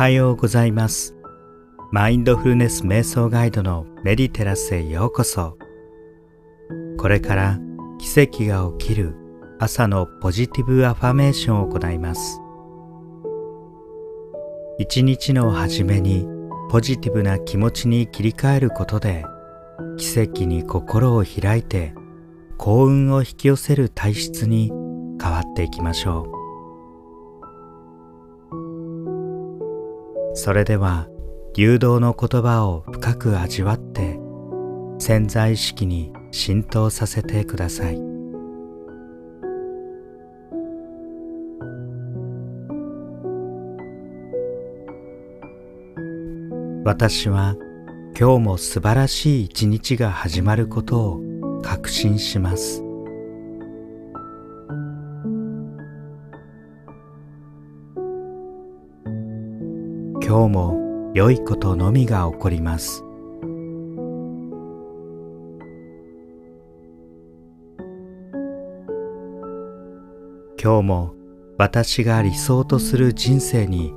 [0.00, 1.14] はようございます。
[1.92, 5.58] マインドフルネス瞑想ガイドのメディテラスへようこそ。
[6.96, 7.58] これから
[7.98, 9.14] 奇跡が起きる
[9.58, 12.40] 朝のポジティブアファメーションを行います。
[14.78, 16.26] 一日の初めに
[16.70, 19.26] ポジティブな気持ちに切り替えることで
[19.98, 21.92] 奇跡に心を開いて
[22.56, 24.70] 幸運を引き寄せる体質に
[25.22, 26.39] 変わっていきましょう。
[30.34, 31.08] それでは
[31.54, 34.18] 流動の言葉を深く味わって
[34.98, 38.00] 潜在意識に浸透させてください。
[46.84, 47.56] 私は
[48.18, 52.89] 今日も素晴らしい一日が始まることを確信します。
[60.30, 63.02] 今日も良いことのみが起こります。
[70.62, 71.14] 今日も
[71.58, 73.92] 私が理想とする人生に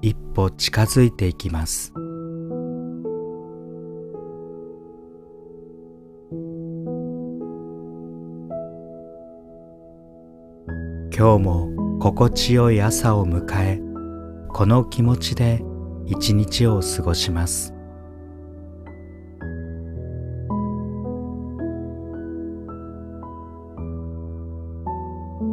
[0.00, 1.92] 一歩近づいていきます。
[11.12, 13.93] 今日も心地よい朝を迎え
[14.54, 15.64] この気持ちで
[16.06, 17.74] 一日を過ごします。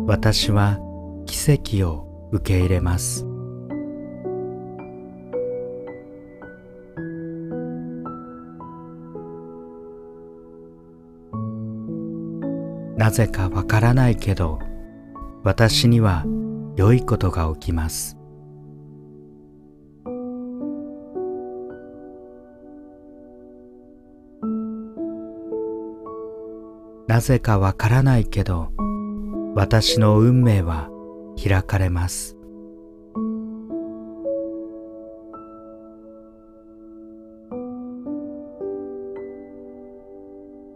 [0.06, 0.78] 私は
[1.26, 3.26] 奇跡を受け入れます。
[12.98, 14.60] なぜかわからないけど
[15.44, 16.24] 私には
[16.76, 18.21] 良いことが起きます。
[27.12, 28.72] なぜかわからないけど
[29.54, 30.90] 私の運命は
[31.36, 32.38] 開かれます。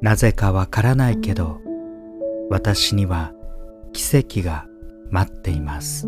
[0.01, 1.62] なぜかわからないけど
[2.50, 3.31] 私には
[3.94, 4.66] 奇跡が
[5.12, 6.06] 待っています。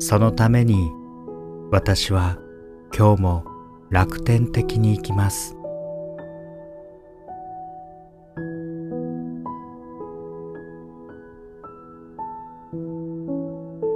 [0.00, 0.97] そのために
[1.70, 2.38] 私は
[2.96, 3.44] 今日も
[3.90, 5.54] 楽天的に生きます。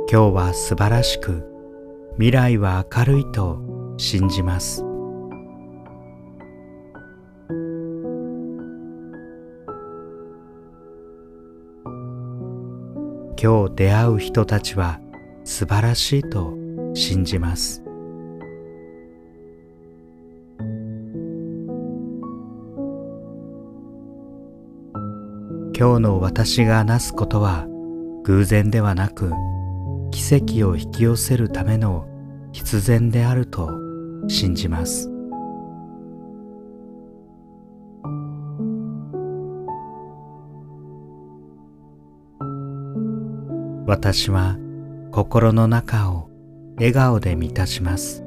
[0.06, 1.48] 今日は素晴らしく
[2.16, 3.58] 未来は明るいと
[3.96, 4.84] 信じます。
[13.42, 15.00] 今日出会う人たちは
[15.44, 16.61] 素晴らしいと
[16.94, 17.82] 信じます。
[25.74, 27.66] 今日の私がなすことは
[28.24, 29.32] 偶然ではなく
[30.12, 32.06] 奇跡を引き寄せるための
[32.52, 33.70] 必然であると
[34.28, 35.10] 信じます。
[43.86, 44.56] 私は
[45.10, 46.31] 心の中を
[46.76, 48.24] 笑顔で満たします。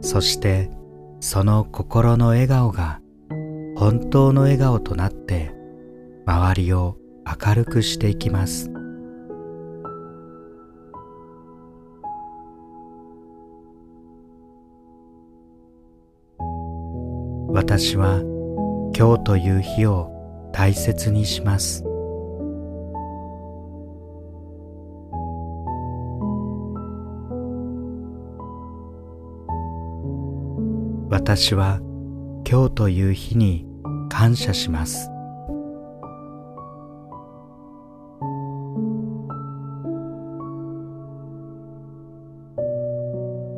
[0.00, 0.70] そして
[1.20, 3.00] その心の笑顔が
[3.76, 5.52] 本当の笑顔となって
[6.24, 6.96] 周りを
[7.26, 8.70] 明るくしていきます。
[17.48, 18.22] 私は
[18.98, 20.10] 今日という日を
[20.54, 21.84] 大切にします。
[31.10, 31.80] 私は
[32.50, 33.66] 今日という日に
[34.08, 35.10] 感謝します。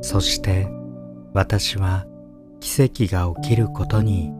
[0.02, 0.66] そして
[1.32, 2.06] 私は
[2.58, 4.32] 奇跡が起きることに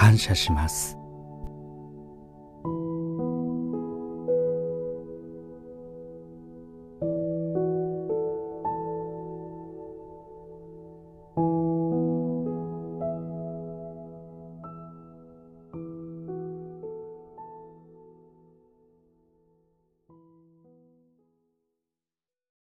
[0.00, 0.99] 感謝します。